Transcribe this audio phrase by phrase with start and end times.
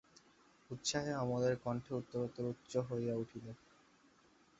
[0.69, 3.45] উৎসাহে অমলের কণ্ঠে উত্তরোত্তর উচ্চ হইয়া উঠিল।